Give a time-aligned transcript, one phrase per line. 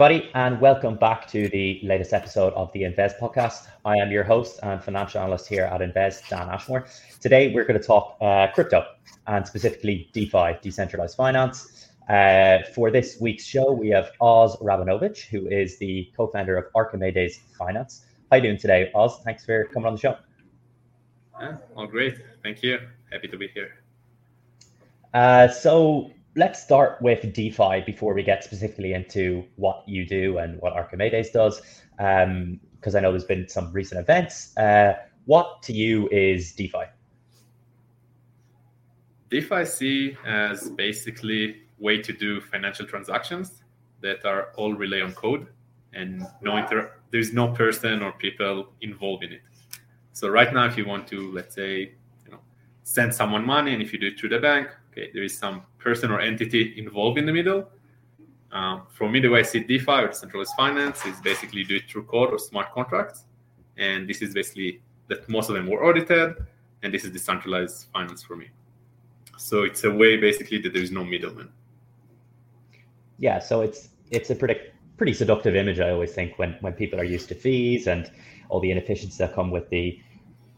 [0.00, 3.66] Everybody, and welcome back to the latest episode of the Invezz podcast.
[3.84, 6.86] I am your host and financial analyst here at Invezz, Dan Ashmore.
[7.20, 8.86] Today, we're going to talk uh, crypto
[9.26, 11.88] and specifically DeFi, decentralized finance.
[12.08, 16.66] Uh, for this week's show, we have Oz Rabinovitch, who is the co founder of
[16.76, 18.06] Archimedes Finance.
[18.30, 19.18] How you doing today, Oz?
[19.24, 20.16] Thanks for coming on the show.
[21.40, 22.20] Yeah, all great.
[22.44, 22.78] Thank you.
[23.10, 23.82] Happy to be here.
[25.12, 30.60] Uh, so, let's start with DeFi before we get specifically into what you do and
[30.60, 31.60] what Archimedes does,
[31.96, 34.56] because um, I know there's been some recent events.
[34.56, 36.84] Uh, what to you is DeFi?
[39.30, 43.64] DeFi see as basically way to do financial transactions
[44.00, 45.48] that are all rely on code
[45.92, 49.40] and no inter- there's no person or people involved in it.
[50.12, 52.38] So right now, if you want to, let's say, you know,
[52.84, 55.62] send someone money, and if you do it through the bank, okay, there is some
[55.78, 57.68] person or entity involved in the middle.
[58.50, 61.88] Um, for me, the way I see DeFi or decentralized finance is basically do it
[61.88, 63.24] through code or smart contracts.
[63.76, 66.36] And this is basically that most of them were audited,
[66.82, 68.48] and this is decentralized finance for me.
[69.36, 71.50] So it's a way basically that there is no middleman.
[73.18, 74.58] Yeah, so it's it's a pretty
[74.96, 75.80] pretty seductive image.
[75.80, 78.10] I always think when when people are used to fees and
[78.48, 80.00] all the inefficiencies that come with the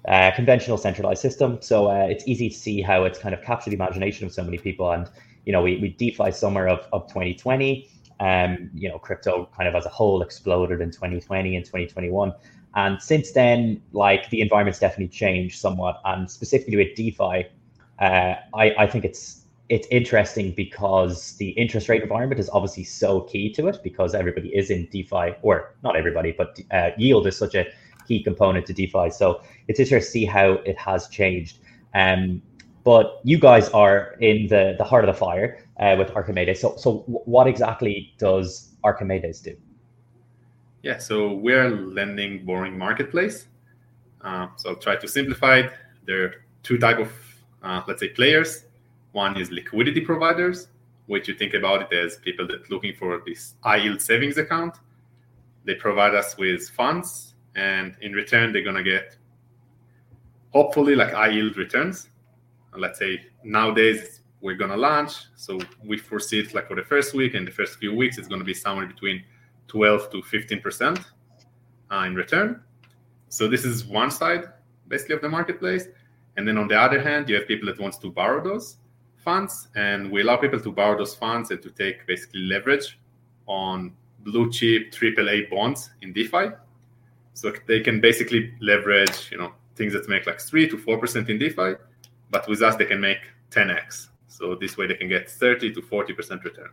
[0.09, 1.59] uh, conventional centralized system.
[1.61, 4.43] So uh, it's easy to see how it's kind of captured the imagination of so
[4.43, 4.91] many people.
[4.91, 5.09] And
[5.45, 7.89] you know, we we DeFi summer of of 2020.
[8.21, 12.35] Um, you know, crypto kind of as a whole exploded in 2020 and 2021.
[12.75, 16.01] And since then, like the environment's definitely changed somewhat.
[16.05, 17.47] And specifically with DeFi,
[17.99, 19.41] uh, I, I think it's
[19.71, 24.49] it's interesting because the interest rate environment is obviously so key to it because everybody
[24.49, 27.67] is in DeFi, or not everybody, but uh, yield is such a
[28.11, 29.09] key component to DeFi.
[29.11, 31.59] So it's interesting to see how it has changed.
[31.95, 32.43] Um,
[32.83, 36.61] but you guys are in the, the heart of the fire uh, with Archimedes.
[36.61, 39.55] So, so what exactly does Archimedes do?
[40.83, 43.47] Yeah, so we're lending borrowing marketplace.
[44.23, 45.73] Uh, so I'll try to simplify it.
[46.07, 47.13] There are two type of,
[47.63, 48.65] uh, let's say, players.
[49.13, 50.69] One is liquidity providers,
[51.07, 54.75] which you think about it as people that looking for this high yield savings account.
[55.65, 59.17] They provide us with funds and in return they're gonna get
[60.51, 62.09] hopefully like high yield returns.
[62.77, 67.35] Let's say nowadays we're gonna launch, so we foresee it like for the first week
[67.35, 69.25] and the first few weeks it's gonna be somewhere between
[69.69, 71.01] 12 to 15 percent
[71.91, 72.63] uh, in return.
[73.29, 74.45] So this is one side
[74.89, 75.87] basically of the marketplace,
[76.37, 78.77] and then on the other hand you have people that wants to borrow those
[79.17, 82.99] funds, and we allow people to borrow those funds and to take basically leverage
[83.47, 86.51] on blue chip AAA bonds in DeFi.
[87.35, 91.29] So they can basically leverage, you know, things that make like three to four percent
[91.31, 91.75] in DeFi,
[92.31, 93.21] but with us they can make
[93.51, 94.09] 10x.
[94.29, 96.71] So this way they can get 30 to 40 percent return.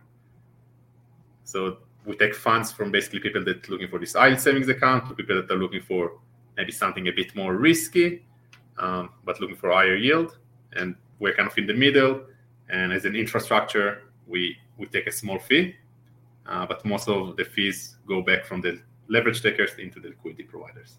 [1.44, 5.08] So we take funds from basically people that are looking for this IELTS savings account
[5.08, 6.18] to people that are looking for
[6.56, 8.24] maybe something a bit more risky,
[8.78, 10.38] um, but looking for higher yield.
[10.74, 12.22] And we're kind of in the middle.
[12.68, 15.74] And as an infrastructure, we we take a small fee,
[16.46, 20.44] uh, but most of the fees go back from the leverage takers into the liquidity
[20.44, 20.96] providers.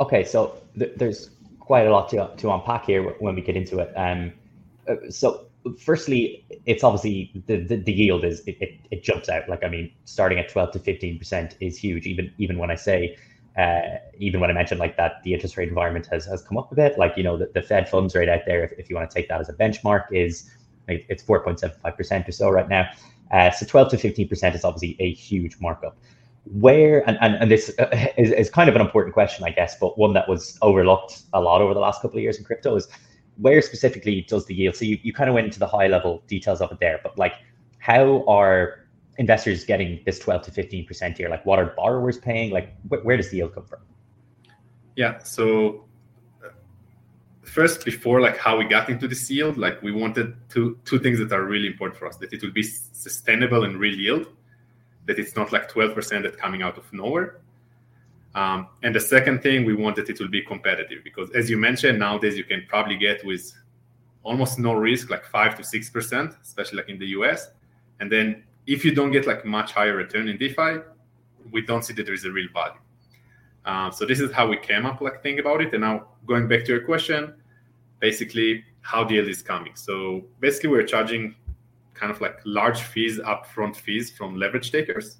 [0.00, 1.30] Okay, so th- there's
[1.60, 3.92] quite a lot to, to unpack here when we get into it.
[3.96, 4.32] Um,
[4.88, 5.46] uh, so
[5.78, 9.48] firstly, it's obviously the, the, the yield is it, it, it, jumps out.
[9.48, 12.06] Like I mean, starting at 12 to 15 percent is huge.
[12.06, 13.16] Even even when I say
[13.56, 16.70] uh, even when I mentioned like that the interest rate environment has, has come up
[16.72, 18.96] a bit, like you know the, the Fed funds rate out there, if, if you
[18.96, 20.50] want to take that as a benchmark, is
[20.86, 22.88] it's 4.75 percent or so right now.
[23.30, 25.96] Uh, so 12 to 15% is obviously a huge markup.
[26.44, 29.76] Where, and, and, and this uh, is, is kind of an important question, I guess,
[29.80, 32.76] but one that was overlooked a lot over the last couple of years in crypto
[32.76, 32.88] is
[33.38, 34.76] where specifically does the yield?
[34.76, 37.18] So you, you kind of went into the high level details of it there, but
[37.18, 37.34] like
[37.78, 38.86] how are
[39.18, 41.28] investors getting this 12 to 15% here?
[41.28, 42.50] Like what are borrowers paying?
[42.50, 43.80] Like wh- where does the yield come from?
[44.96, 45.18] Yeah.
[45.18, 45.84] So
[47.44, 51.18] first before like how we got into this yield like we wanted two two things
[51.18, 54.26] that are really important for us that it will be sustainable and real yield
[55.06, 57.40] that it's not like 12% that coming out of nowhere.
[58.34, 62.00] Um, and the second thing we wanted it will be competitive because as you mentioned
[62.00, 63.52] nowadays you can probably get with
[64.24, 67.50] almost no risk like 5 to 6% especially like in the us
[68.00, 70.80] and then if you don't get like much higher return in defi
[71.52, 72.80] we don't see that there is a real value
[73.64, 75.72] uh, so this is how we came up like think about it.
[75.72, 77.34] And now going back to your question,
[78.00, 79.74] basically how the yield is coming.
[79.74, 81.34] So basically we're charging
[81.94, 85.18] kind of like large fees, upfront fees from leverage takers.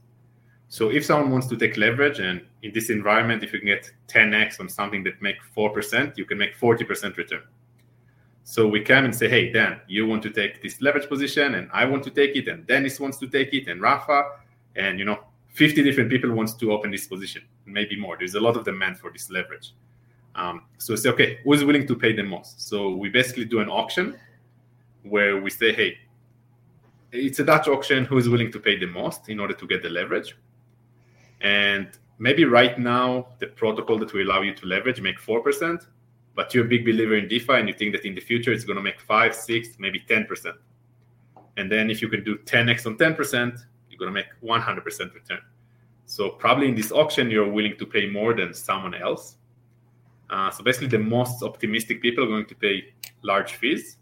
[0.68, 3.90] So if someone wants to take leverage and in this environment, if you can get
[4.08, 7.42] 10x on something that make 4%, you can make 40% return.
[8.42, 11.70] So we come and say, hey, Dan, you want to take this leverage position, and
[11.72, 14.32] I want to take it, and Dennis wants to take it, and Rafa,
[14.76, 15.20] and you know,
[15.54, 18.16] 50 different people wants to open this position, maybe more.
[18.18, 19.72] There's a lot of demand for this leverage.
[20.34, 22.68] Um, so we say, okay, who's willing to pay the most?
[22.68, 24.18] So we basically do an auction
[25.04, 25.96] where we say, hey,
[27.12, 28.04] it's a Dutch auction.
[28.04, 30.36] Who is willing to pay the most in order to get the leverage?
[31.40, 35.86] And maybe right now the protocol that will allow you to leverage make four percent,
[36.34, 38.64] but you're a big believer in DeFi and you think that in the future it's
[38.64, 40.56] going to make five, six, maybe ten percent.
[41.56, 43.64] And then if you can do 10x on 10%,
[43.94, 45.40] you're going to make 100% return.
[46.06, 49.36] So probably in this auction, you're willing to pay more than someone else.
[50.30, 52.92] Uh, so basically, the most optimistic people are going to pay
[53.22, 53.98] large fees,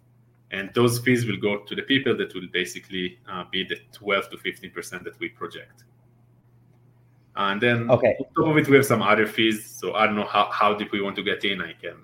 [0.51, 4.31] and those fees will go to the people that will basically uh, be the 12
[4.31, 5.85] to 15 percent that we project.
[7.35, 8.17] And then okay.
[8.19, 9.65] on top of it, we have some other fees.
[9.65, 11.63] So I don't know how, how deep we want to get in.
[11.63, 11.97] I can.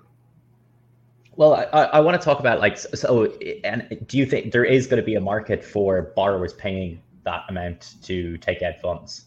[1.35, 3.25] Well, I, I want to talk about like so.
[3.63, 7.45] And do you think there is going to be a market for borrowers paying that
[7.49, 9.25] amount to take out funds?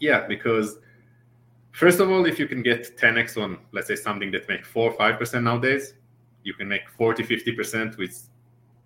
[0.00, 0.78] Yeah, because
[1.72, 4.90] first of all, if you can get 10x on, let's say, something that makes four
[4.90, 5.94] or five percent nowadays,
[6.44, 8.28] you can make 40, 50 percent with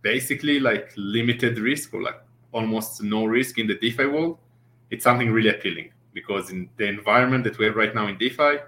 [0.02, 2.20] basically like limited risk or like
[2.52, 4.38] almost no risk in the DeFi world
[4.92, 8.58] it's something really appealing because in the environment that we have right now in DeFi,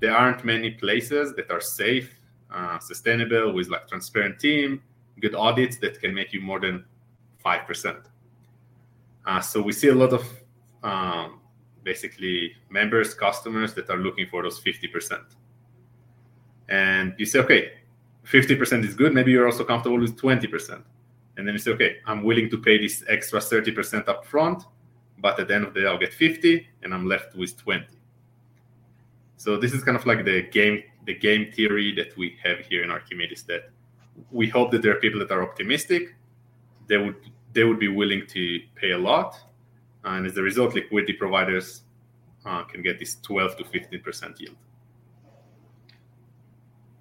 [0.00, 2.18] there aren't many places that are safe,
[2.52, 4.82] uh, sustainable, with like transparent team,
[5.20, 6.84] good audits that can make you more than
[7.42, 7.98] five percent.
[9.26, 10.24] Uh, so we see a lot of
[10.82, 11.40] um,
[11.82, 15.24] basically members, customers that are looking for those fifty percent.
[16.68, 17.72] And you say, okay,
[18.24, 19.12] fifty percent is good.
[19.14, 20.84] Maybe you're also comfortable with twenty percent.
[21.36, 24.64] And then you say, okay, I'm willing to pay this extra thirty percent up front
[25.22, 27.86] but at the end of the day, I'll get 50 and I'm left with 20.
[29.36, 32.82] So this is kind of like the game, the game theory that we have here
[32.82, 33.70] in Archimedes that
[34.30, 36.14] we hope that there are people that are optimistic.
[36.92, 37.16] They would
[37.54, 39.40] they would be willing to pay a lot,
[40.04, 41.84] and as a result, liquidity providers
[42.44, 44.56] uh, can get this 12 to 15 percent yield.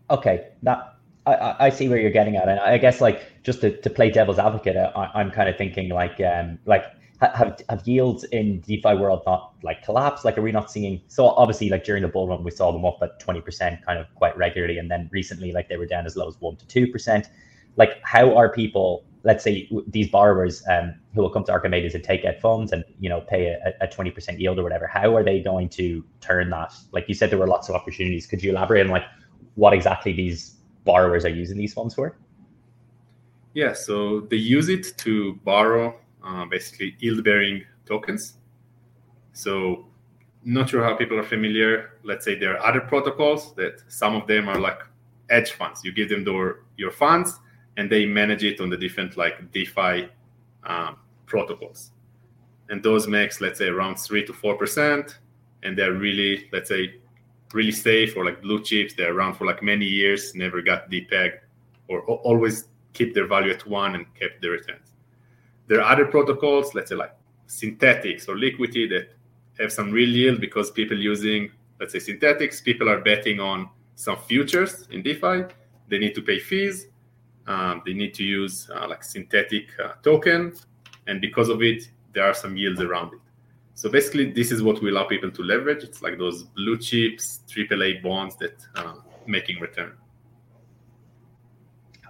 [0.10, 0.96] Okay, that
[1.26, 4.10] I, I see where you're getting at, and I guess like just to, to play
[4.10, 6.86] devil's advocate, I, am kind of thinking like um like
[7.20, 10.24] have have yields in DeFi world not like collapsed?
[10.24, 11.02] Like, are we not seeing?
[11.10, 14.00] So obviously, like during the bull run, we saw them up at twenty percent, kind
[14.00, 16.66] of quite regularly, and then recently, like they were down as low as one to
[16.66, 17.28] two percent.
[17.76, 19.04] Like, how are people?
[19.24, 22.84] Let's say these borrowers um, who will come to Archimedes and take out funds and
[23.00, 24.88] you know pay a twenty percent yield or whatever.
[24.88, 26.74] How are they going to turn that?
[26.92, 28.26] Like you said, there were lots of opportunities.
[28.26, 29.04] Could you elaborate on like
[29.56, 32.18] what exactly these borrowers are using these funds for?
[33.54, 38.38] Yeah, so they use it to borrow uh, basically yield bearing tokens.
[39.34, 39.88] So,
[40.44, 42.00] not sure how people are familiar.
[42.04, 44.80] Let's say there are other protocols that some of them are like
[45.30, 45.82] hedge funds.
[45.84, 47.40] You give them your, your funds
[47.78, 50.10] and they manage it on the different like DeFi
[50.64, 51.92] um, protocols.
[52.70, 55.18] And those makes, let's say, around three to four percent.
[55.64, 56.96] And they're really, let's say,
[57.54, 58.94] really safe or like blue chips.
[58.94, 61.40] They're around for like many years, never got depeg,
[61.88, 64.94] or always keep their value at one and kept the returns.
[65.68, 67.16] There are other protocols, let's say like
[67.48, 69.10] Synthetix or Liquity that
[69.60, 74.18] have some real yield because people using, let's say Synthetix, people are betting on some
[74.18, 75.44] futures in DeFi.
[75.88, 76.88] They need to pay fees.
[77.48, 80.54] Um, they need to use uh, like synthetic uh, token,
[81.08, 83.20] and because of it, there are some yields around it.
[83.74, 85.84] So basically, this is what we allow people to leverage.
[85.84, 88.96] It's like those blue chips, AAA bonds that uh,
[89.26, 89.94] making return.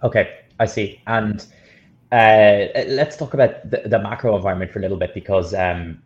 [0.04, 1.02] Okay, I see.
[1.08, 1.46] And
[2.12, 6.02] uh, let's talk about the, the, macro environment for a little bit because um,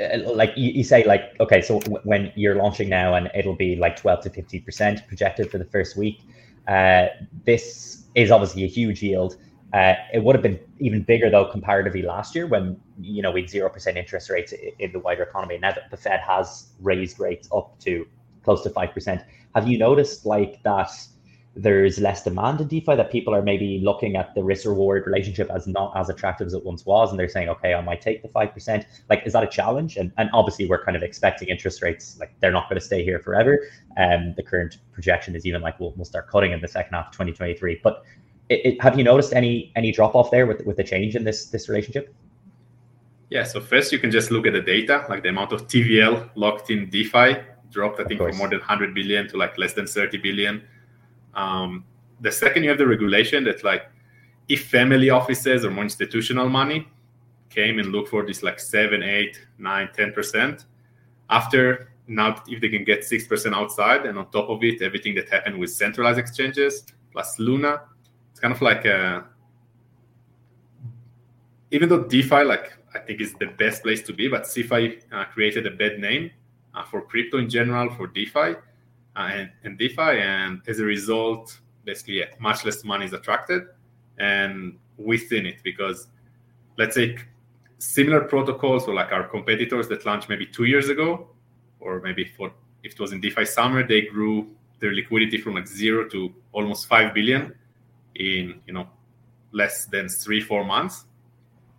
[0.00, 3.56] uh, like you, you, say like okay so w- when you're launching now and it'll
[3.56, 6.20] be like 12 to 50 percent projected for the first week
[6.68, 7.06] uh,
[7.44, 9.36] this is obviously a huge yield.
[9.72, 13.40] Uh, it would have been even bigger though comparatively last year when you know we
[13.40, 15.58] had zero percent interest rates in the wider economy.
[15.58, 18.06] Now that the fed has raised rates up to
[18.44, 19.22] close to five percent
[19.54, 20.90] have you noticed like that
[21.56, 25.48] there's less demand in DeFi that people are maybe looking at the risk reward relationship
[25.50, 27.10] as not as attractive as it once was.
[27.10, 28.84] And they're saying, okay, I might take the 5%.
[29.08, 29.96] Like, is that a challenge?
[29.96, 33.04] And, and obviously, we're kind of expecting interest rates, like, they're not going to stay
[33.04, 33.68] here forever.
[33.96, 37.06] Um, the current projection is even like we'll, we'll start cutting in the second half
[37.06, 37.80] of 2023.
[37.84, 38.02] But
[38.48, 41.24] it, it, have you noticed any any drop off there with, with the change in
[41.24, 42.14] this this relationship?
[43.30, 46.30] Yeah, so first you can just look at the data, like the amount of TVL
[46.34, 47.36] locked in DeFi
[47.70, 50.62] dropped, I think, from more than 100 billion to like less than 30 billion
[51.36, 51.84] um,
[52.20, 53.90] the second you have the regulation that like
[54.48, 56.88] if family offices or more institutional money
[57.50, 60.66] came and look for this like seven, eight, nine, ten percent,
[61.30, 65.14] after now if they can get six percent outside and on top of it everything
[65.14, 67.82] that happened with centralized exchanges, plus Luna.
[68.30, 69.24] It's kind of like a,
[71.70, 75.24] even though DeFi, like I think, is the best place to be, but CeFi uh,
[75.26, 76.30] created a bad name
[76.74, 78.56] uh, for crypto in general, for DeFi
[79.16, 83.62] and, and DeFi, and as a result, basically, yeah, much less money is attracted,
[84.18, 86.08] and within it, because
[86.76, 87.16] let's say
[87.78, 91.28] similar protocols or like our competitors that launched maybe two years ago,
[91.80, 92.52] or maybe for
[92.82, 94.48] if it was in DeFi summer, they grew
[94.80, 97.54] their liquidity from like zero to almost five billion
[98.16, 98.86] in you know
[99.52, 101.04] less than three four months.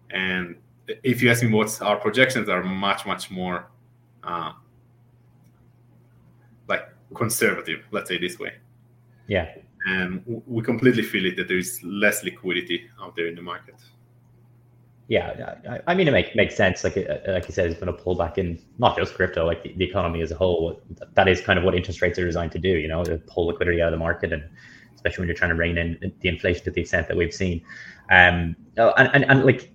[0.10, 0.56] And
[0.88, 3.68] if you ask me what our projections are, much much more
[4.24, 4.54] uh,
[7.14, 7.86] conservative.
[7.92, 8.54] Let's say this way.
[9.28, 9.54] Yeah.
[9.86, 13.76] And we completely feel it that there is less liquidity out there in the market.
[15.08, 16.84] Yeah, I, I mean, it make, makes sense.
[16.84, 19.62] Like, uh, like you said, it's going to pull back in not just crypto, like
[19.62, 20.82] the, the, economy as a whole.
[21.14, 22.70] That is kind of what interest rates are designed to do.
[22.70, 24.44] You know, to pull liquidity out of the market, and
[24.96, 27.62] especially when you're trying to rein in the inflation to the extent that we've seen.
[28.10, 29.72] Um, oh, and, and, and like,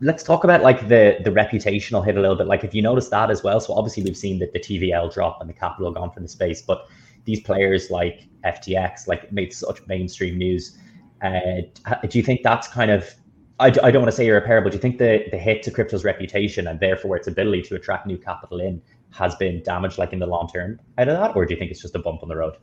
[0.00, 2.46] let's talk about like the the reputational hit a little bit.
[2.46, 3.60] Like, if you notice that as well.
[3.60, 6.62] So obviously, we've seen that the TVL drop and the capital gone from the space,
[6.62, 6.88] but
[7.24, 10.78] these players like FTX, like made such mainstream news.
[11.22, 11.62] Uh,
[12.08, 13.14] do you think that's kind of
[13.58, 14.70] I, I don't want to say irreparable.
[14.70, 18.06] Do you think the, the hit to crypto's reputation and therefore its ability to attract
[18.06, 21.46] new capital in has been damaged, like in the long term, out of that, or
[21.46, 22.56] do you think it's just a bump on the road?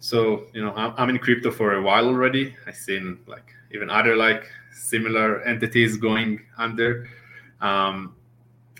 [0.00, 2.54] So you know, I'm, I'm in crypto for a while already.
[2.66, 7.08] I've seen like even other like similar entities going under.
[7.60, 8.14] Um,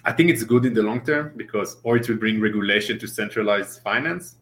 [0.04, 3.06] I think it's good in the long term because, or it will bring regulation to
[3.08, 4.36] centralized finance.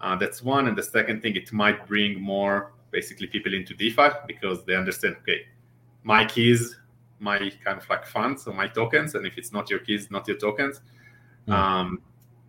[0.00, 4.08] Uh, that's one, and the second thing, it might bring more basically people into DeFi
[4.26, 5.16] because they understand.
[5.22, 5.46] Okay,
[6.02, 6.76] my keys,
[7.18, 10.26] my kind of like funds or my tokens, and if it's not your keys, not
[10.28, 10.80] your tokens.
[11.48, 11.52] Mm.
[11.52, 12.02] Um,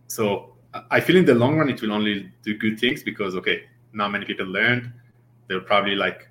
[0.07, 0.53] so
[0.91, 3.63] I feel in the long run it will only do good things because okay,
[3.93, 4.91] now many people learned.
[5.47, 6.28] They'll probably like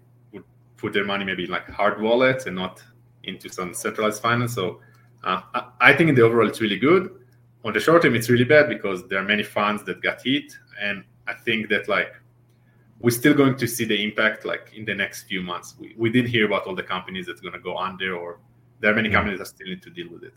[0.79, 2.83] put their money maybe in like hard wallets and not
[3.25, 4.55] into some centralized finance.
[4.55, 4.81] So
[5.25, 5.43] uh,
[5.81, 7.11] I think in the overall it's really good.
[7.65, 10.57] On the short term, it's really bad because there are many funds that got hit,
[10.81, 12.15] and I think that like
[13.01, 15.75] we're still going to see the impact like in the next few months.
[15.79, 18.39] We, we did hear about all the companies that's going to go under, or
[18.81, 19.17] there are many mm-hmm.
[19.17, 20.35] companies that still need to deal with it.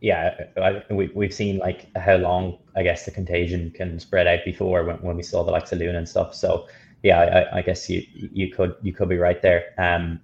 [0.00, 4.40] Yeah, I, we, we've seen like how long I guess the contagion can spread out
[4.44, 6.34] before when, when we saw the likes of Luna and stuff.
[6.34, 6.66] So
[7.06, 9.72] yeah, I, I guess you you could you could be right there.
[9.78, 10.20] Um,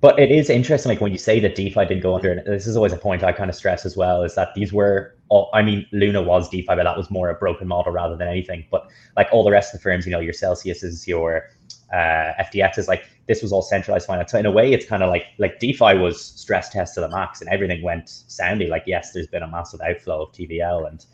[0.00, 2.66] but it is interesting, like when you say that DeFi did go under, and this
[2.66, 5.50] is always a point I kind of stress as well, is that these were all,
[5.52, 8.64] I mean, Luna was DeFi, but that was more a broken model rather than anything.
[8.70, 11.50] But like all the rest of the firms, you know, your Celsius's, your
[11.92, 14.32] uh, FTXs, like this was all centralized finance.
[14.32, 17.08] So in a way, it's kind of like like DeFi was stress test to the
[17.10, 18.68] max, and everything went soundly.
[18.68, 21.04] Like yes, there's been a massive outflow of TVL, and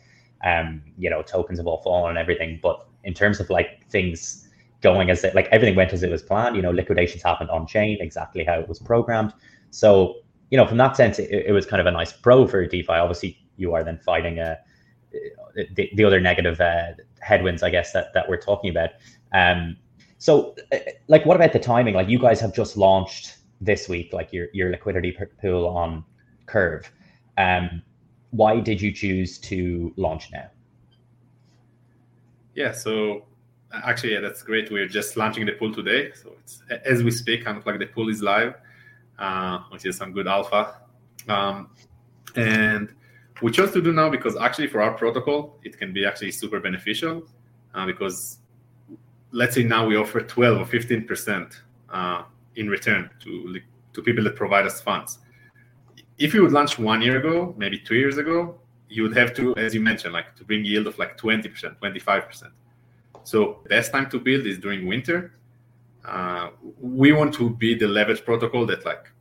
[0.45, 2.59] um, you know, tokens have all fallen and everything.
[2.63, 4.46] But in terms of like things
[4.81, 6.55] going as it like everything went as it was planned.
[6.55, 9.33] You know, liquidations happened on chain exactly how it was programmed.
[9.71, 10.15] So
[10.49, 12.93] you know, from that sense, it, it was kind of a nice pro for DeFi.
[12.93, 14.55] Obviously, you are then fighting uh,
[15.73, 18.91] the, the other negative uh, headwinds, I guess that that we're talking about.
[19.33, 19.77] Um,
[20.19, 21.93] so, uh, like, what about the timing?
[21.93, 26.03] Like, you guys have just launched this week, like your your liquidity pool on
[26.45, 26.91] Curve.
[27.37, 27.81] Um,
[28.31, 30.49] why did you choose to launch now?
[32.55, 33.25] Yeah, so
[33.73, 34.71] actually, yeah, that's great.
[34.71, 37.85] We're just launching the pool today, so it's as we speak, kind of like the
[37.85, 38.55] pool is live,
[39.19, 40.81] uh, which is some good alpha.
[41.27, 41.69] Um,
[42.35, 42.93] and
[43.41, 46.59] we chose to do now because actually for our protocol, it can be actually super
[46.59, 47.23] beneficial
[47.75, 48.39] uh, because
[49.31, 52.23] let's say now we offer 12 or 15 percent uh,
[52.55, 53.59] in return to
[53.93, 55.19] to people that provide us funds.
[56.17, 58.59] If you would launch one year ago, maybe two years ago,
[58.89, 61.77] you would have to, as you mentioned, like to bring yield of like 20 percent,
[61.79, 62.53] 25 percent
[63.27, 65.33] so best time to build is during winter.
[66.05, 69.11] Uh, we want to be the leverage protocol that like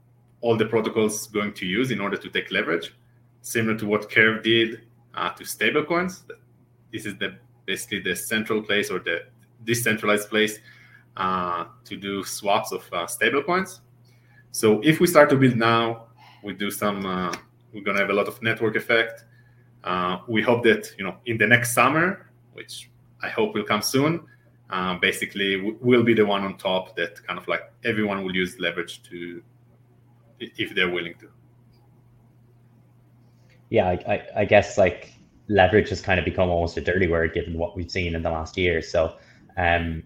[0.43, 2.95] all the protocols going to use in order to take leverage,
[3.43, 4.83] similar to what Curve did
[5.17, 6.23] uh, to stablecoins.
[6.93, 7.35] This is the
[7.65, 9.25] basically the central place or the
[9.65, 10.61] decentralized place
[11.17, 13.81] uh, to do swaps of uh, stablecoins.
[14.53, 16.07] So if we start to build now,
[16.45, 17.05] we do some.
[17.05, 17.35] Uh,
[17.75, 19.25] we're gonna have a lot of network effect.
[19.83, 22.89] Uh, we hope that you know in the next summer, which
[23.23, 24.27] I hope will come soon.
[24.69, 28.59] Uh, basically, we'll be the one on top that kind of like everyone will use
[28.59, 29.43] leverage to,
[30.41, 31.29] if they're willing to.
[33.71, 35.13] Yeah, I, I, I guess like
[35.49, 38.31] leverage has kind of become almost a dirty word given what we've seen in the
[38.31, 38.83] last year.
[38.83, 39.17] So,
[39.57, 40.03] um,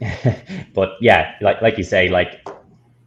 [0.74, 2.48] but yeah, like like you say, like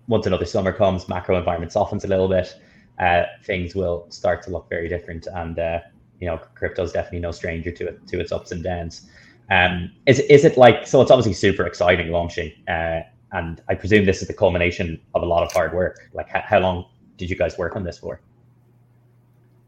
[0.07, 2.53] once another summer comes, macro environment softens a little bit,
[2.99, 5.79] uh, things will start to look very different, and uh,
[6.23, 9.09] you know, crypto is definitely no stranger to it to its ups and downs.
[9.51, 11.01] Um, is is it like so?
[11.01, 13.01] It's obviously super exciting launching, uh,
[13.33, 16.09] and I presume this is the culmination of a lot of hard work.
[16.13, 16.85] Like, how, how long
[17.17, 18.21] did you guys work on this for?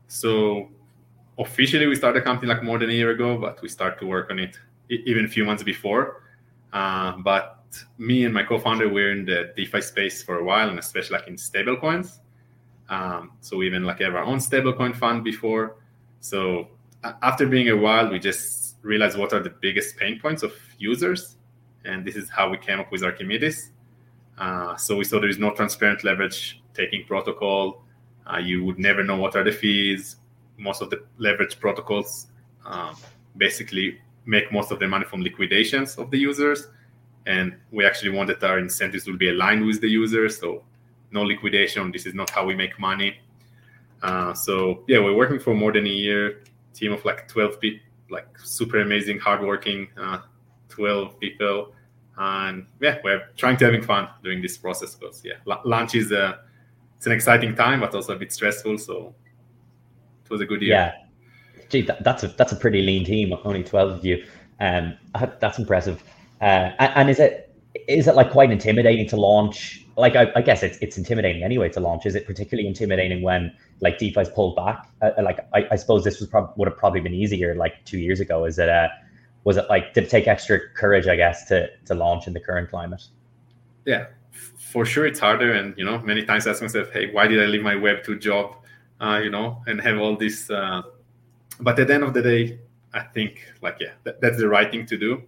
[0.07, 0.69] So,
[1.37, 4.05] officially, we started the company like more than a year ago, but we started to
[4.05, 4.57] work on it
[4.89, 6.23] even a few months before.
[6.71, 7.65] Uh, but
[7.97, 11.27] me and my co-founder were in the DeFi space for a while, and especially like
[11.27, 12.19] in stablecoins.
[12.87, 15.77] Um, so we even like have our own stablecoin fund before.
[16.25, 16.69] So
[17.21, 21.35] after being a while, we just realized what are the biggest pain points of users,
[21.85, 23.69] and this is how we came up with Archimedes.
[24.39, 27.83] Uh, so we saw there is no transparent leverage taking protocol.
[28.25, 30.15] Uh, you would never know what are the fees.
[30.57, 32.27] Most of the leverage protocols
[32.65, 32.95] um,
[33.37, 36.69] basically make most of their money from liquidations of the users.
[37.27, 40.39] And we actually want that our incentives will be aligned with the users.
[40.39, 40.63] So
[41.11, 41.91] no liquidation.
[41.91, 43.19] This is not how we make money.
[44.01, 46.43] Uh, so yeah, we're working for more than a year.
[46.73, 50.19] Team of like 12 people, like super amazing, hardworking, uh,
[50.69, 51.73] 12 people.
[52.17, 55.35] And yeah, we're trying to having fun doing this process because yeah,
[55.65, 56.39] launch is a,
[56.97, 58.77] it's an exciting time, but also a bit stressful.
[58.77, 59.15] So
[60.23, 60.75] it was a good year.
[60.75, 60.93] Yeah.
[61.69, 63.33] Gee, that, that's a that's a pretty lean team.
[63.43, 64.23] Only twelve of you.
[64.59, 64.97] Um,
[65.39, 66.03] that's impressive.
[66.41, 67.54] Uh, and, and, is it
[67.87, 69.85] is it like quite intimidating to launch?
[69.97, 72.05] Like I, I, guess it's it's intimidating anyway to launch.
[72.05, 74.89] Is it particularly intimidating when like DeFi's pulled back?
[75.01, 77.83] Uh, uh, like I, I, suppose this was prob- would have probably been easier like
[77.85, 78.45] two years ago.
[78.45, 78.89] Is it uh
[79.43, 81.07] was it like did it take extra courage?
[81.07, 83.03] I guess to to launch in the current climate.
[83.85, 85.53] Yeah, for sure it's harder.
[85.53, 88.03] And you know, many times I ask myself, hey, why did I leave my Web
[88.03, 88.55] two job?
[88.99, 90.49] Uh, you know, and have all this.
[90.49, 90.81] Uh,
[91.59, 92.59] but at the end of the day,
[92.93, 95.21] I think like yeah, that, that's the right thing to do.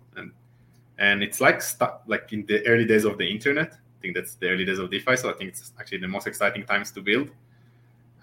[0.99, 1.61] And it's like
[2.07, 3.73] like in the early days of the internet.
[3.73, 5.15] I think that's the early days of DeFi.
[5.17, 7.31] So I think it's actually the most exciting times to build.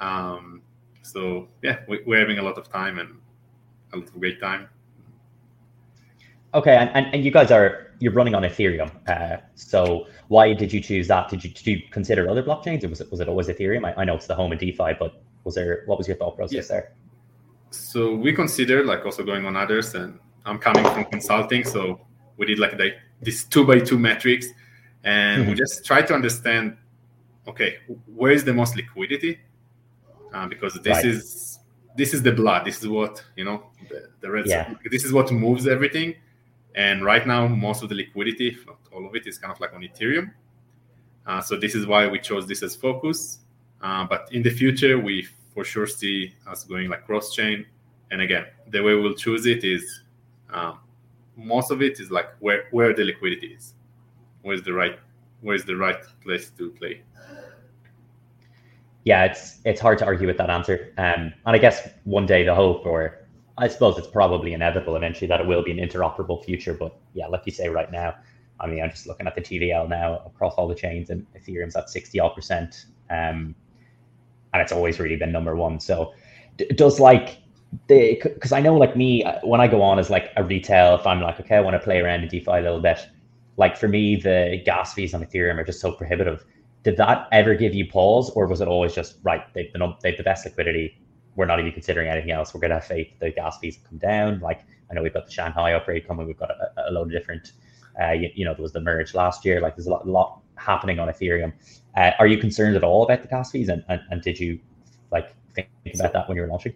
[0.00, 0.62] Um,
[1.02, 3.20] so yeah, we, are having a lot of time and
[3.92, 4.68] a lot of great time.
[6.54, 8.90] Okay, and, and, and you guys are you're running on Ethereum.
[9.08, 11.28] Uh, so why did you choose that?
[11.28, 13.84] Did you did you consider other blockchains, or was it was it always Ethereum?
[13.84, 16.36] I, I know it's the home of DeFi, but was there what was your thought
[16.36, 16.76] process yeah.
[16.76, 16.92] there?
[17.70, 22.00] So we considered like also going on others, and I'm coming from consulting, so
[22.36, 24.46] we did like the, this two by two metrics
[25.04, 25.50] and mm-hmm.
[25.50, 26.76] we just try to understand
[27.46, 27.78] okay
[28.14, 29.38] where is the most liquidity
[30.32, 31.04] uh, because this right.
[31.04, 31.58] is
[31.96, 34.72] this is the blood this is what you know the, the red yeah.
[34.90, 36.14] this is what moves everything
[36.74, 39.60] and right now most of the liquidity if not all of it is kind of
[39.60, 40.32] like on ethereum
[41.26, 43.38] uh, so this is why we chose this as focus
[43.82, 47.64] uh, but in the future we for sure see us going like cross chain
[48.10, 50.02] and again the way we'll choose it is
[50.52, 50.78] um,
[51.36, 53.74] most of it is like where where the liquidity is.
[54.42, 54.98] Where's the right
[55.40, 57.02] where's the right place to play?
[59.04, 60.92] Yeah it's it's hard to argue with that answer.
[60.98, 63.26] Um, and i guess one day the hope or
[63.58, 67.26] i suppose it's probably inevitable eventually that it will be an interoperable future but yeah
[67.26, 68.14] like you say right now
[68.58, 71.76] i mean i'm just looking at the tvl now across all the chains and ethereum's
[71.76, 73.54] at 60 odd percent um,
[74.54, 75.80] and it's always really been number one.
[75.80, 76.14] So
[76.56, 77.38] d- does like
[77.86, 80.94] they because I know like me uh, when I go on as like a retail,
[80.94, 83.06] if I'm like okay, I want to play around in DeFi a little bit.
[83.56, 86.44] Like for me, the gas fees on Ethereum are just so prohibitive.
[86.82, 89.42] Did that ever give you pause, or was it always just right?
[89.54, 91.00] They've the they've the best liquidity.
[91.36, 92.54] We're not even considering anything else.
[92.54, 94.40] We're gonna have faith the gas fees come down.
[94.40, 96.26] Like I know we've got the Shanghai upgrade coming.
[96.26, 97.52] We've got a, a load of different.
[98.00, 99.60] Uh, you, you, know, there was the merge last year.
[99.60, 101.52] Like there's a lot, a lot happening on Ethereum.
[101.96, 104.58] Uh, are you concerned at all about the gas fees, and, and, and did you
[105.12, 106.74] like think about that when you were launching?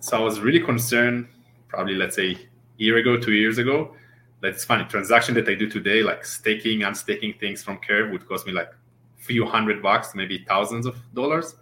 [0.00, 1.28] So I was really concerned,
[1.68, 2.38] probably let's say a
[2.76, 3.94] year ago, two years ago.
[4.40, 8.28] That it's funny transaction that I do today, like staking, unstaking things from Curve, would
[8.28, 11.56] cost me like a few hundred bucks, maybe thousands of dollars.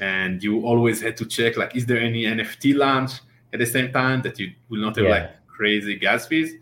[0.00, 3.12] And you always had to check like, is there any NFT launch
[3.52, 5.10] at the same time that you will not have yeah.
[5.10, 6.54] like crazy gas fees?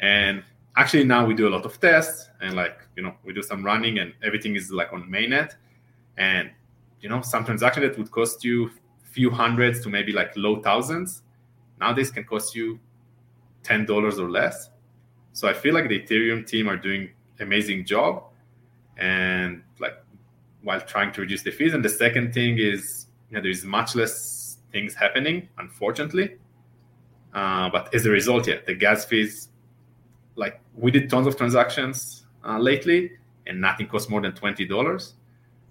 [0.00, 0.42] And
[0.76, 3.64] actually now we do a lot of tests and like you know we do some
[3.64, 5.54] running and everything is like on mainnet
[6.16, 6.50] and
[7.00, 8.70] you know some transaction that would cost you
[9.10, 11.22] few hundreds to maybe like low thousands.
[11.80, 12.78] Nowadays can cost you
[13.64, 14.70] $10 or less.
[15.32, 18.24] So i feel like the ethereum team are doing amazing job
[18.96, 19.94] and like
[20.62, 21.72] while trying to reduce the fees.
[21.72, 26.36] And the second thing is you know, there's much less things happening unfortunately.
[27.32, 29.50] Uh, but as a result yeah the gas fees
[30.34, 33.12] like we did tons of transactions uh, lately
[33.46, 35.12] and nothing costs more than $20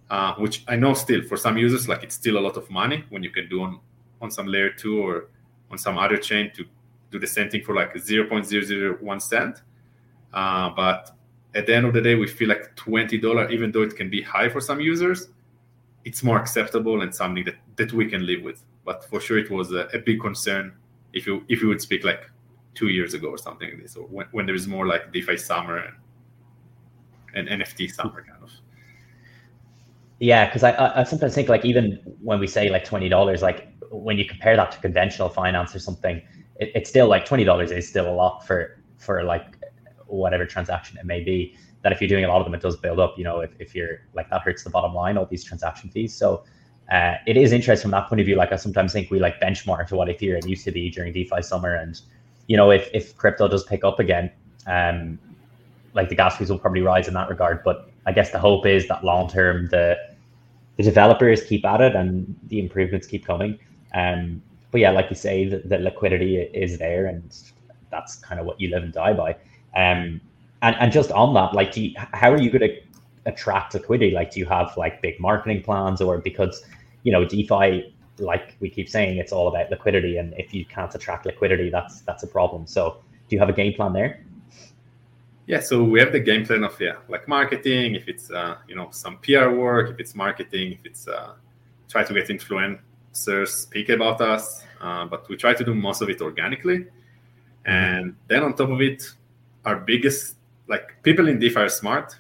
[0.09, 3.03] uh, which I know still for some users, like it's still a lot of money
[3.09, 3.79] when you can do on
[4.21, 5.29] on some layer two or
[5.71, 6.65] on some other chain to
[7.11, 9.61] do the same thing for like 0.001 cent.
[10.33, 11.15] Uh, but
[11.55, 14.21] at the end of the day, we feel like $20, even though it can be
[14.21, 15.29] high for some users,
[16.05, 18.63] it's more acceptable and something that, that we can live with.
[18.85, 20.73] But for sure, it was a, a big concern
[21.13, 22.29] if you if you would speak like
[22.75, 25.37] two years ago or something like this, or when, when there is more like DeFi
[25.37, 28.51] summer and, and NFT summer kind of.
[30.19, 33.67] Yeah, because I, I sometimes think like even when we say like twenty dollars, like
[33.89, 36.21] when you compare that to conventional finance or something,
[36.57, 39.57] it, it's still like twenty dollars is still a lot for for like
[40.07, 41.55] whatever transaction it may be.
[41.83, 43.13] That if you're doing a lot of them, it does build up.
[43.17, 46.13] You know, if, if you're like that hurts the bottom line, all these transaction fees.
[46.13, 46.43] So
[46.91, 48.35] uh, it is interesting from that point of view.
[48.35, 51.41] Like I sometimes think we like benchmark to what Ethereum used to be during DeFi
[51.41, 51.97] summer, and
[52.47, 54.29] you know, if if crypto does pick up again,
[54.67, 55.17] um,
[55.93, 57.61] like the gas fees will probably rise in that regard.
[57.63, 59.97] But I guess the hope is that long term the
[60.79, 63.59] the developers keep at it and the improvements keep coming.
[63.93, 67.35] Um, but yeah, like you say, the, the liquidity is there, and
[67.91, 69.31] that's kind of what you live and die by.
[69.75, 70.21] Um,
[70.61, 72.77] and and just on that, like, you, how are you going to
[73.25, 74.11] attract liquidity?
[74.11, 76.63] Like, do you have like big marketing plans, or because
[77.03, 80.95] you know DeFi, like we keep saying, it's all about liquidity, and if you can't
[80.95, 82.65] attract liquidity, that's that's a problem.
[82.65, 84.23] So, do you have a game plan there?
[85.49, 87.95] Yeah, so we have the game plan of yeah, like marketing.
[87.95, 91.33] If it's uh, you know some PR work, if it's marketing, if it's uh,
[91.89, 96.09] try to get influencers speak about us, uh, but we try to do most of
[96.11, 96.85] it organically.
[97.65, 99.11] And then on top of it,
[99.65, 100.35] our biggest
[100.67, 102.15] like people in DeFi are smart.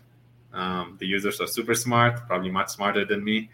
[0.51, 3.51] Um, the users are super smart, probably much smarter than me,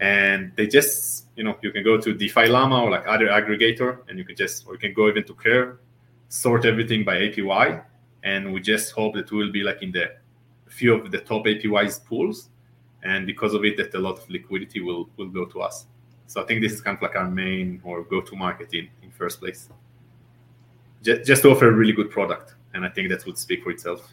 [0.00, 3.98] and they just you know you can go to DeFi Llama or like other aggregator,
[4.08, 5.78] and you can just or you can go even to Curve,
[6.28, 7.84] sort everything by APY
[8.22, 10.12] and we just hope that we will be like in the
[10.68, 12.48] few of the top APYs pools,
[13.02, 15.86] and because of it, that a lot of liquidity will will go to us.
[16.26, 18.88] So I think this is kind of like our main or go to market in
[19.02, 19.68] in first place.
[21.02, 23.70] Just, just to offer a really good product, and I think that would speak for
[23.70, 24.12] itself.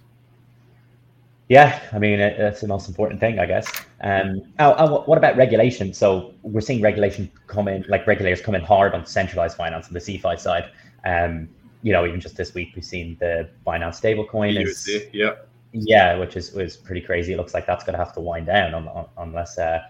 [1.49, 3.67] Yeah, I mean that's the most important thing, I guess.
[4.01, 5.93] Um, oh, oh, what about regulation?
[5.93, 9.93] So we're seeing regulation come in, like regulators come in hard on centralized finance on
[9.93, 10.69] the CFI side.
[11.05, 11.49] Um,
[11.81, 15.35] you know, even just this week we've seen the Binance stablecoin is USD, yeah,
[15.71, 17.33] yeah, which is was pretty crazy.
[17.33, 19.81] It looks like that's going to have to wind down on, on, unless uh,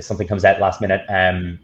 [0.00, 1.04] something comes out last minute.
[1.08, 1.58] Um,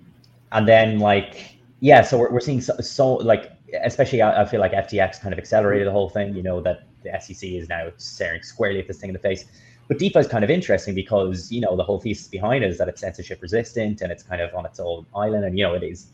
[0.53, 4.61] and then like yeah, so we're, we're seeing so, so like especially I, I, feel
[4.61, 6.35] like FTX kind of accelerated the whole thing.
[6.35, 9.45] You know that the SEC is now staring squarely at this thing in the face.
[9.89, 12.79] But DeFi is kind of interesting because you know the whole thesis behind it is
[12.79, 15.75] that it's censorship resistant and it's kind of on its own island, and you know
[15.75, 16.09] it is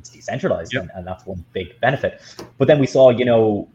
[0.00, 2.20] it's decentralized, and, and that's one big benefit.
[2.58, 3.68] But then we saw, you know,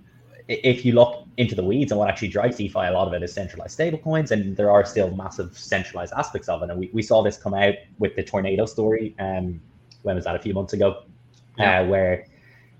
[0.48, 3.24] if you look into the weeds and what actually drives DeFi, a lot of it
[3.24, 6.70] is centralized stablecoins, and there are still massive centralized aspects of it.
[6.70, 9.16] And we, we saw this come out with the tornado story.
[9.20, 9.62] Um,
[10.04, 10.36] when was that?
[10.36, 11.04] A few months ago,
[11.58, 11.80] yeah.
[11.80, 12.26] uh, where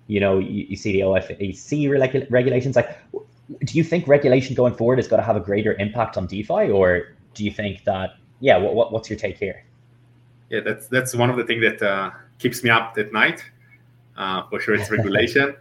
[0.08, 1.56] you know you, you see the OFAC
[1.90, 2.76] regu- regulations.
[2.76, 6.28] Like, do you think regulation going forward is going to have a greater impact on
[6.28, 8.18] DeFi, or do you think that?
[8.42, 9.64] Yeah, what, what what's your take here?
[10.50, 13.44] Yeah, that's that's one of the things that uh, keeps me up at night.
[14.18, 15.56] Uh, for sure, it's regulation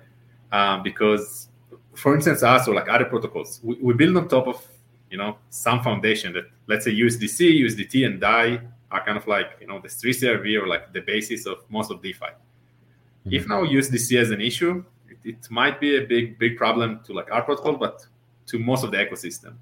[0.52, 1.48] um, because,
[1.94, 4.64] for instance, us or like other protocols, we, we, build on top of
[5.10, 8.60] you know some foundation that let's say USDC, USDT, and DAI
[8.90, 11.90] are kind of like you know the three CRV or like the basis of most
[11.90, 12.26] of DeFi.
[12.26, 13.32] Mm-hmm.
[13.32, 17.12] If now USDC is an issue, it, it, might be a big big problem to
[17.12, 18.06] like our protocol, but
[18.46, 19.54] to most of the ecosystem.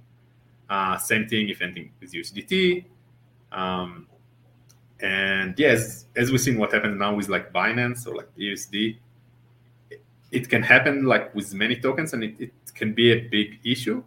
[0.69, 2.85] Uh, same thing if anything is USDT.
[3.53, 4.07] Um,
[5.03, 8.97] and yes, as we've seen what happens now with like Binance or like USD,
[10.31, 14.03] it can happen like with many tokens and it, it can be a big issue.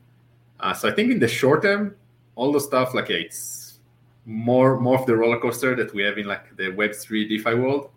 [0.59, 1.95] Uh, so I think in the short term,
[2.35, 3.79] all the stuff like yeah, it's
[4.25, 7.89] more more of the roller coaster that we have in like the Web3 DeFi world.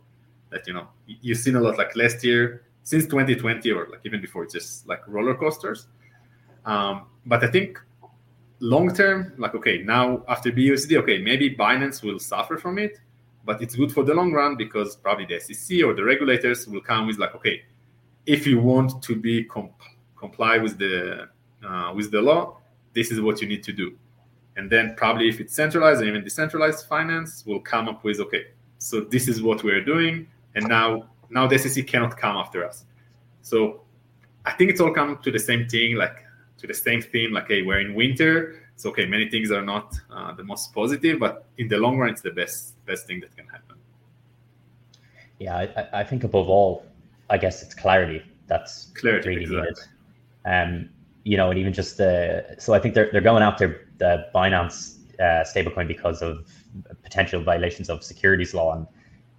[0.51, 4.21] That you know you've seen a lot like last year since 2020 or like even
[4.21, 5.87] before, it's just like roller coasters.
[6.65, 7.79] Um, but I think
[8.61, 12.99] long term, like okay, now after BUSD, okay, maybe Binance will suffer from it,
[13.45, 16.81] but it's good for the long run because probably the SEC or the regulators will
[16.81, 17.63] come with like, okay,
[18.27, 19.83] if you want to be comp-
[20.17, 21.29] comply with the
[21.67, 22.59] uh, with the law,
[22.95, 23.97] this is what you need to do.
[24.57, 28.47] And then probably if it's centralized and even decentralized finance will come up with okay,
[28.79, 32.85] so this is what we're doing, and now now the SEC cannot come after us.
[33.43, 33.83] So
[34.45, 36.25] I think it's all come to the same thing, like
[36.59, 39.95] to the same theme like hey we're in winter it's okay many things are not
[40.11, 43.35] uh, the most positive but in the long run it's the best best thing that
[43.37, 43.77] can happen.
[45.39, 46.85] Yeah i, I think above all
[47.31, 49.61] i guess it's clarity that's clarity really exactly.
[49.63, 49.79] needed
[50.45, 50.89] um
[51.25, 54.97] you know and even just the so i think they're, they're going after the binance
[55.21, 56.47] uh, stablecoin because of
[57.03, 58.87] potential violations of securities law and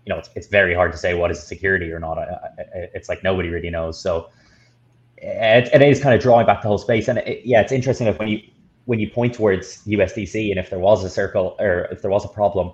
[0.05, 2.17] you know it's, it's very hard to say what is a security or not.
[2.17, 2.63] I, I,
[2.95, 4.01] it's like nobody really knows.
[4.01, 4.29] So
[5.21, 7.07] it, it is kind of drawing back the whole space.
[7.07, 8.41] And it, yeah, it's interesting if when you
[8.85, 12.25] when you point towards USDC and if there was a circle or if there was
[12.25, 12.73] a problem,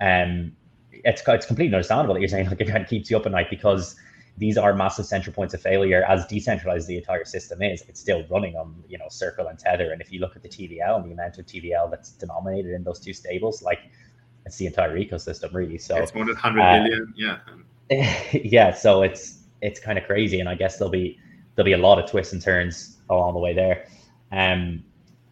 [0.00, 0.52] um,
[0.92, 3.32] it's it's completely understandable that you're saying like it kind of keeps you up at
[3.32, 3.96] night because
[4.36, 6.04] these are massive central points of failure.
[6.04, 9.90] As decentralized the entire system is, it's still running on you know Circle and Tether.
[9.90, 12.84] And if you look at the TVL and the amount of TVL that's denominated in
[12.84, 13.80] those two stables, like
[14.46, 15.78] it's the entire ecosystem really.
[15.78, 17.38] So it's more than hundred uh, billion, yeah.
[18.32, 21.18] yeah, so it's it's kind of crazy, and I guess there'll be
[21.58, 23.84] there'll be a lot of twists and turns along the way there.
[24.30, 24.84] Um,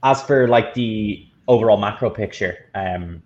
[0.02, 3.22] as for like the overall macro picture, um,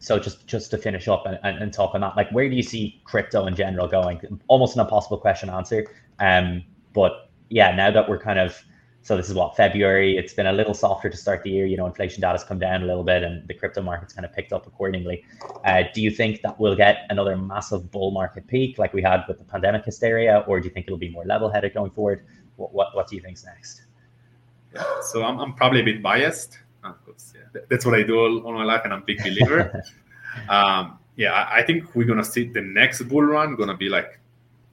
[0.00, 2.56] so just just to finish up and, and, and, talk on that, like where do
[2.56, 4.20] you see crypto in general going?
[4.48, 5.86] Almost an impossible question answer.
[6.18, 8.60] Um, but yeah, now that we're kind of
[9.04, 10.16] so this is what February.
[10.16, 11.66] It's been a little softer to start the year.
[11.66, 14.24] You know, inflation data has come down a little bit, and the crypto market's kind
[14.24, 15.22] of picked up accordingly.
[15.62, 19.22] Uh, do you think that we'll get another massive bull market peak like we had
[19.28, 22.24] with the pandemic hysteria, or do you think it'll be more level-headed going forward?
[22.56, 23.82] What what, what do you think's next?
[24.74, 26.58] Yeah, so I'm, I'm probably a bit biased.
[27.04, 27.60] Course, yeah.
[27.68, 29.82] That's what I do all, all, my life, and I'm a big believer.
[30.48, 34.18] um, yeah, I think we're gonna see the next bull run gonna be like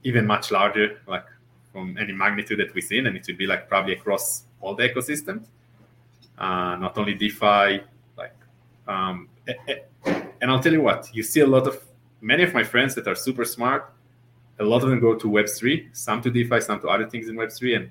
[0.04, 1.26] even much larger, like
[1.72, 4.88] from any magnitude that we've seen, and it would be like probably across all the
[4.88, 5.46] ecosystems,
[6.38, 7.80] uh, not only DeFi,
[8.16, 8.36] like,
[8.86, 9.28] um,
[10.40, 11.82] and I'll tell you what, you see a lot of
[12.20, 13.92] many of my friends that are super smart.
[14.58, 17.28] A lot of them go to Web three, some to DeFi, some to other things
[17.28, 17.90] in Web three, and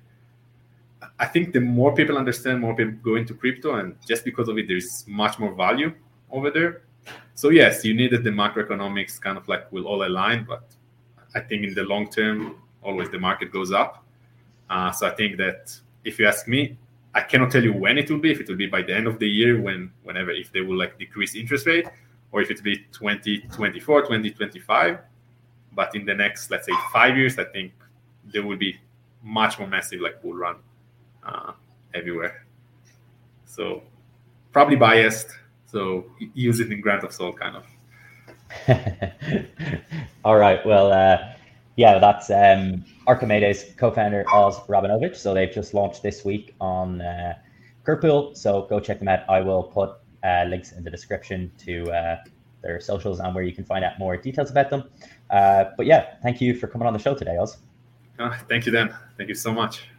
[1.20, 4.58] I think the more people understand, more people go into crypto, and just because of
[4.58, 5.94] it, there's much more value
[6.30, 6.84] over there.
[7.34, 10.64] So yes, you need that the macroeconomics kind of like will all align, but
[11.34, 14.04] I think in the long term, always the market goes up.
[14.70, 16.78] Uh, so I think that if you ask me,
[17.14, 18.32] I cannot tell you when it will be.
[18.32, 20.78] If it will be by the end of the year, when whenever if they will
[20.78, 21.88] like decrease interest rate,
[22.32, 25.00] or if it will be 2024, 2025.
[25.74, 27.74] But in the next, let's say, five years, I think
[28.26, 28.80] there will be
[29.24, 30.58] much more massive like bull run
[31.26, 31.54] uh,
[31.94, 32.46] everywhere.
[33.46, 33.84] So
[34.52, 35.30] probably biased.
[35.66, 37.66] So use it in grant of salt, kind of.
[40.26, 40.66] All right.
[40.66, 41.34] Well, uh,
[41.82, 45.16] yeah, that's um, Archimedes co-founder Oz Rabinovitch.
[45.16, 47.34] So they've just launched this week on uh,
[47.84, 48.36] Curve pool.
[48.36, 49.28] So go check them out.
[49.28, 49.90] I will put
[50.24, 52.18] uh, links in the description to uh,
[52.62, 54.84] their socials and where you can find out more details about them.
[55.32, 57.58] Uh, but yeah, thank you for coming on the show today, Oz.
[58.20, 58.96] Uh, thank you, Dan.
[59.18, 59.90] Thank you so much.